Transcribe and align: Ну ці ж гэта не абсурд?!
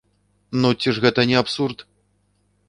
Ну 0.63 0.71
ці 0.81 0.93
ж 0.99 1.03
гэта 1.05 1.27
не 1.33 1.37
абсурд?! 1.43 1.85